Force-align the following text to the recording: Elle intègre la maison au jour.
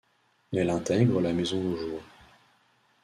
Elle 0.51 0.71
intègre 0.71 1.21
la 1.21 1.31
maison 1.31 1.61
au 1.63 1.75
jour. 1.75 2.01